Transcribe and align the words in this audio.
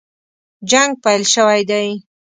جنګ 0.69 0.91
پیل 1.03 1.23
شوی 1.33 1.61
دی. 1.69 1.87